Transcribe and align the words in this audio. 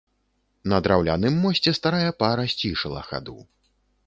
На 0.71 0.79
драўляным 0.87 1.37
мосце 1.43 1.75
старая 1.79 2.11
пара 2.25 2.47
сцішыла 2.55 3.01
хаду. 3.13 3.37